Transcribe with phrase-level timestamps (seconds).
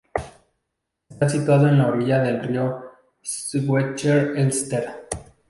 [1.11, 2.81] Está situado a las orillas del río
[3.23, 4.89] Schwarze Elster.